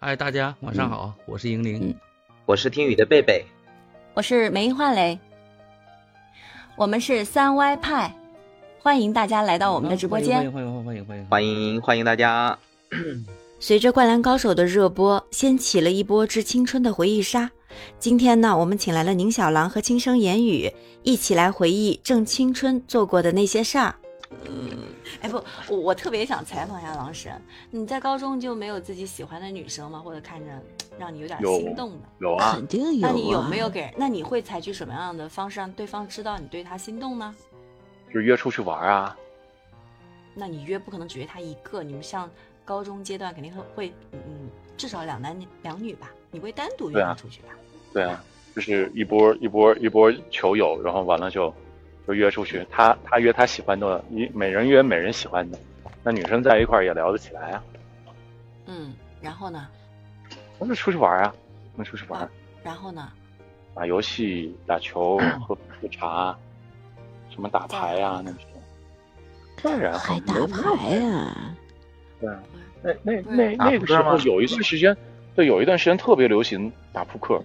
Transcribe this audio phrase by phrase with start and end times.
[0.00, 1.94] 哎，大家晚上好，我是莹玲，
[2.46, 3.44] 我是听雨的贝贝，
[4.14, 5.18] 我是梅英焕雷，
[6.74, 8.10] 我们是三歪派，
[8.78, 12.58] 欢迎大家来到我们的直播间，欢迎欢迎欢迎欢迎欢迎欢迎大家。
[13.58, 17.50] 随着《灌篮高手》的热播，掀起了一波致青春的回忆杀。
[17.98, 23.94] 今天呢，我们请来了宁小郎和轻声言语，一起来回忆正青春做过的那些事儿。
[24.30, 24.70] 嗯，
[25.20, 27.32] 哎不，我我特别想采访一下郎神，
[27.70, 29.98] 你在高中就没有自己喜欢的女生吗？
[29.98, 30.50] 或者看着
[30.98, 32.08] 让你有点心动的？
[32.20, 33.08] 有啊，肯定有。
[33.08, 33.92] 那你有没有给？
[33.96, 37.34] 那你会采取什么样的方式让对方知道你对他心动呢？
[38.08, 39.16] 就是约出去玩啊。
[40.34, 42.28] 那你约不可能只约他一个，你们像。
[42.62, 46.08] 高中阶段肯定会会，嗯，至少两男两女吧？
[46.30, 47.48] 你会单独约他出去吧？
[47.92, 48.22] 对啊，
[48.54, 51.52] 就是一波一波一波球友，然后完了就
[52.10, 52.66] 就约出去。
[52.68, 55.58] 他他约他喜欢的，一每人约每人喜欢的，
[56.02, 57.62] 那女生在一块儿也聊得起来啊。
[58.66, 59.68] 嗯，然后呢？
[60.58, 61.32] 那就出去玩啊，
[61.76, 62.28] 那出去玩。
[62.64, 63.08] 然后呢？
[63.76, 66.36] 打游戏、打球、喝喝茶，
[67.30, 68.38] 什么打牌呀那些。
[69.62, 71.36] 当然还打牌呀？
[72.20, 72.42] 对啊。
[72.82, 74.96] 那那那那个时候有一段时间，
[75.36, 77.40] 对，有一段时间特别流行打扑克，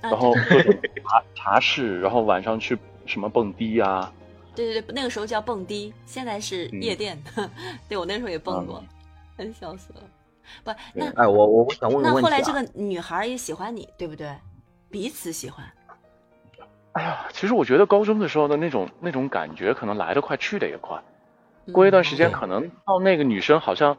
[0.00, 0.32] 然后
[1.04, 4.12] 茶茶室，然后晚上去什么蹦迪呀？
[4.54, 7.22] 对对对，那个时候叫蹦迪，现在是夜店。
[7.88, 8.82] 对我那时候也蹦过，
[9.36, 10.00] 很 笑死了。
[10.64, 14.30] 不，那哎，我我我想问个问题那后来这个女孩也喜欢你，对不对？
[14.90, 15.64] 彼此喜欢。
[16.92, 21.02] 哎呀，其实我觉得高中的时候的那种那种感觉，可能来得快去得也快。
[21.72, 23.96] 过一段时间，可能到那个女生好像。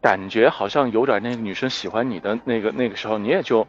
[0.00, 3.66] 感觉好像有点那个女生喜欢你的那个那个时候，你也就，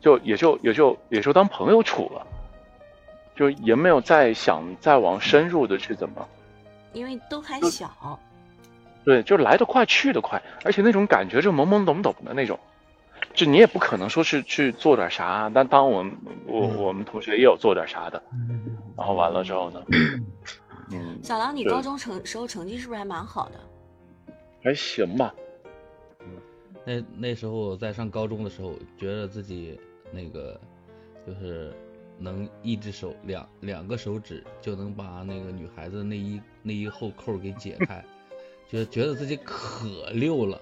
[0.00, 2.26] 就也就也就也就当朋友处了，
[3.40, 6.28] 就也没有再想再往深入的去怎么，
[6.92, 8.20] 因为都还小，
[9.02, 12.60] 对，就来得快去得快，而且那种感觉就懵懵懂懂的那种，
[13.32, 16.14] 就你也不可能说是去做点啥，但当我们
[16.46, 18.22] 我我们同学也有做点啥的，
[18.94, 19.82] 然后完了之后呢，
[20.92, 24.34] 嗯，小狼，你高中成时候成绩是不是还蛮好的？
[24.62, 25.34] 还行吧。
[26.84, 29.80] 那那时候在上高中的时候，觉得自己
[30.12, 30.60] 那个
[31.26, 31.72] 就是
[32.20, 38.04] 能一只手两两个手指就能把那个女孩子内衣内衣后扣给解开，
[38.70, 40.60] 觉觉得自己可溜了。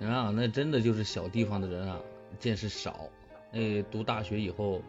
[0.00, 2.00] 啊，那真的就是小地方的人啊，
[2.38, 3.08] 见识少。
[3.52, 4.82] 那读大学以后，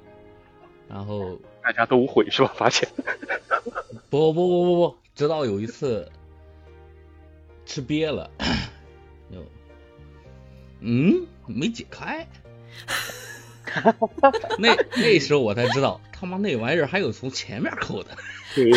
[0.87, 2.51] 然后大家都会是吧？
[2.55, 2.87] 发现？
[4.09, 6.09] 不不不不不，直到有一次
[7.65, 8.29] 吃瘪了。
[10.79, 12.27] 嗯，没解开。
[14.59, 18.09] 那那时候我才知道，他妈那玩意儿还有从前面扣的。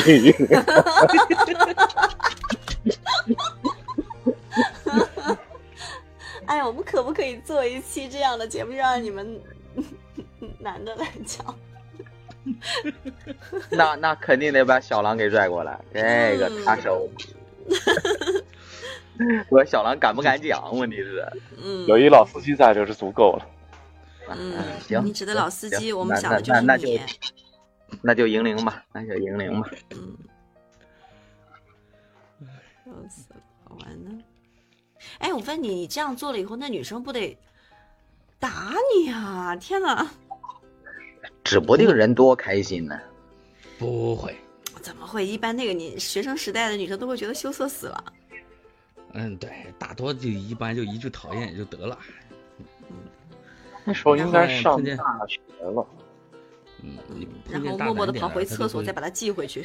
[6.46, 9.40] 哎，我们可不可以做一期这样的节目，让你们
[10.58, 11.54] 男的来讲？
[13.70, 17.08] 那那肯定得把小狼给拽过来，这个他手。
[19.50, 20.76] 我小狼敢不敢讲？
[20.76, 21.24] 问题是，
[21.62, 23.46] 嗯，有一老司机在，就是足够了。
[24.38, 27.00] 嗯，行，你指的老司机，我们想的就是你。
[28.02, 29.70] 那就银铃吧，那就银铃吧。
[29.90, 30.16] 嗯。
[32.84, 34.10] 笑死了，好玩呢。
[35.18, 37.36] 哎，我问你，你这样做了以后，那女生不得
[38.38, 39.56] 打你啊？
[39.56, 40.08] 天哪！
[41.42, 42.98] 指不定人多开心呢。
[43.78, 44.36] 不会。
[44.82, 45.26] 怎么会？
[45.26, 48.04] 一般那个你学生时代的女生都会觉得羞涩死了。
[49.12, 51.98] 嗯，对，大多就一般就一句讨厌也就得了。
[53.84, 55.86] 那时候应该上大学了。
[56.82, 56.96] 嗯，
[57.50, 59.62] 然后默默的跑回厕所，再把它寄回去。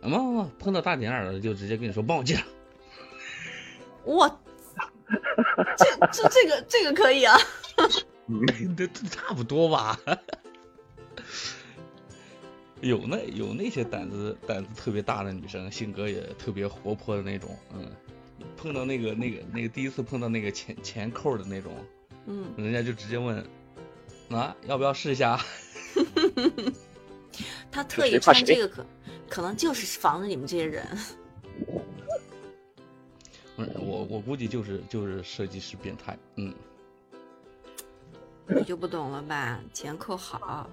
[0.00, 2.44] 啊不不，碰到大点儿的就直接跟你说帮我寄上。
[4.04, 4.28] 我，
[5.76, 7.36] 这这这个这个可以啊。
[8.76, 9.98] 这差不多吧。
[12.80, 17.90] 有那有那些胆子胆子特别大的女生，性格也特别活泼的那种，嗯。
[18.56, 21.72] 碰到那个那个那个第一次碰到那个前前扣的那种，
[22.30, 23.42] 嗯，人家就直接问，
[24.28, 25.40] 啊，要不要试一下？
[27.72, 28.86] 他特意穿这个可
[29.28, 30.86] 可能就是防着你们这些人。
[33.56, 36.54] 不是我我估计就是就是设计师变态，嗯。
[38.46, 39.60] 你就不懂了吧？
[39.74, 40.68] 前扣好，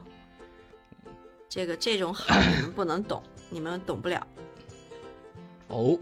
[1.49, 4.25] 这个这种好你们不能懂，你们懂不了。
[5.67, 5.97] 哦，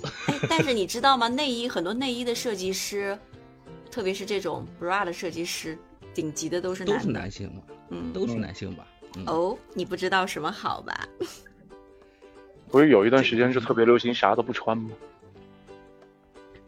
[0.50, 1.28] 但是你知道吗？
[1.28, 3.18] 内衣很多内衣的设计师，
[3.94, 5.78] 特别是这种 bra 的设计师，
[6.16, 8.88] 顶级的都是都是男性嘛，嗯，都是男性吧？
[9.28, 11.08] 哦，你不知道什么好吧？
[12.72, 14.90] 不是有一段时间是特别流行啥都不穿吗？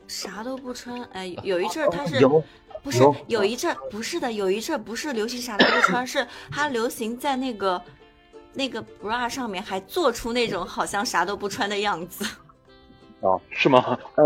[0.08, 2.44] 啥都不穿，哎，有一阵儿他是有
[2.84, 7.82] 不是有有一阵儿不是的，有一阵儿不是流行啥都不穿，是它流行在那个
[8.54, 12.24] 那个 bra 上面还做出那种好像啥都不穿的样子，
[13.22, 13.98] 哦， 是吗？
[14.14, 14.26] 呃，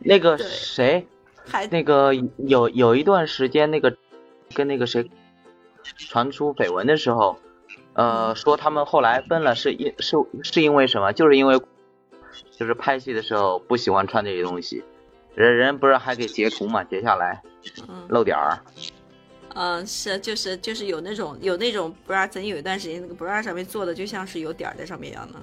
[0.00, 1.06] 那个谁，
[1.46, 3.96] 还那个有有一段时间，那个
[4.54, 5.10] 跟那个谁
[5.96, 7.38] 传出绯闻的时候，
[7.92, 11.12] 呃，说他们后来分了是因是是因为什么？
[11.12, 11.60] 就是因为
[12.50, 14.82] 就是拍戏的时候不喜欢穿这些东西，
[15.34, 17.42] 人人不是还给截图嘛，截下来
[17.88, 18.58] 嗯露点儿。
[19.56, 25.38] 嗯是就是就是有那种有那种 bra，曾经有一段时间那个 bra 上面做的就像是有点儿在上面一样的，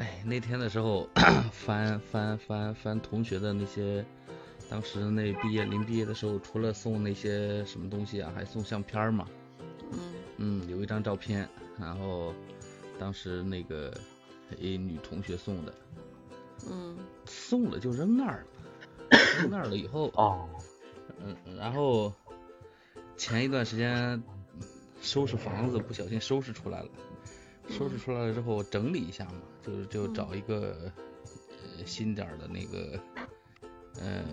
[0.00, 1.08] 哎，那天的时候
[1.52, 4.04] 翻翻翻翻同学的那些，
[4.68, 9.26] 当时那毕业临毕业的时候，除了送那些什么东西啊，还送相片儿嘛。
[9.92, 9.98] 嗯
[10.38, 11.48] 嗯，有一张照片，
[11.78, 12.34] 然后
[12.98, 13.92] 当时那个
[14.58, 15.74] 一女同学送的，
[16.68, 18.44] 嗯送了就扔那儿
[19.10, 20.48] 了，扔那儿了以后，哦，
[21.20, 22.12] 嗯，然后
[23.16, 24.22] 前一段时间
[25.00, 26.88] 收拾房子，不小心收拾出来了。
[27.68, 30.92] 收拾出来了之后整理一下嘛，就是就找一个
[31.48, 33.00] 呃新点儿的那个
[34.00, 34.24] 呃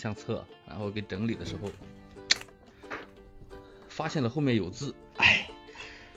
[0.00, 1.70] 相册，然后给整理的时候，
[3.86, 5.46] 发现了后面有字，哎，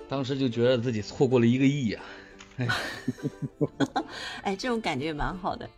[0.07, 2.01] 当时就觉得自己错过了一个亿呀、
[4.41, 5.69] 哎，这种感觉也蛮好的。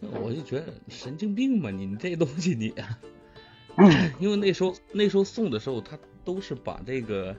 [0.00, 2.74] 我就觉得神经病嘛，你你这东西你，
[4.18, 7.36] 因为那时候那时候送的时候，他都是把这个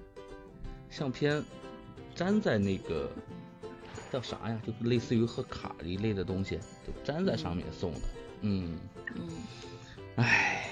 [0.90, 1.44] 相片
[2.16, 3.12] 粘在那个
[4.14, 6.58] 叫啥呀，就是类似于贺卡一类的东西，
[6.88, 8.00] 就粘在上面送的。
[8.42, 8.78] 嗯，
[9.16, 9.28] 嗯，
[10.16, 10.70] 唉，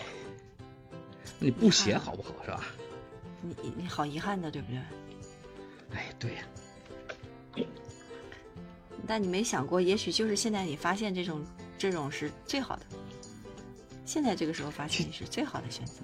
[1.40, 2.66] 你不写好不好是吧？
[3.42, 4.80] 你你你好遗憾的，对不对？
[5.94, 6.44] 哎，对呀、
[9.06, 11.44] 但你没想过，也许就是现在你发现这种
[11.78, 12.86] 这种是最好的，
[14.06, 16.02] 现在这个时候发现是最好的选择。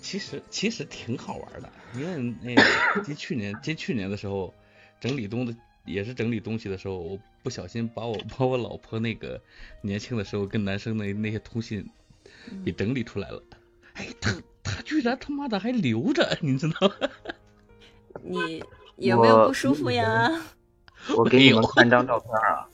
[0.00, 2.54] 其实其实挺好玩的，因为那
[2.94, 4.54] 个接去年接去年的时候，
[4.98, 5.54] 整理东的
[5.84, 9.40] 也是整理东西的时候，我不小心把我把我老婆那个
[9.82, 11.88] 年轻的时候跟男生的那些通信
[12.64, 13.42] 给整理出来了。
[13.94, 14.32] 哎，他
[14.62, 16.94] 他居然他妈的还留着， 你知道吗？
[18.96, 20.30] 你有没有不舒服呀？
[21.16, 22.66] 我给你们看张照片啊，